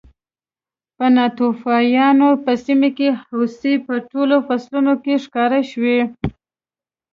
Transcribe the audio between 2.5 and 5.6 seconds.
سیمه کې هوسۍ په ټولو فصلونو کې ښکار